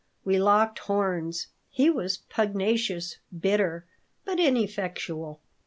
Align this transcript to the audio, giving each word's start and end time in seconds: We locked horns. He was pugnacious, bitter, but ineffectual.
We 0.25 0.39
locked 0.39 0.79
horns. 0.79 1.45
He 1.69 1.87
was 1.91 2.17
pugnacious, 2.17 3.19
bitter, 3.39 3.85
but 4.25 4.39
ineffectual. 4.39 5.41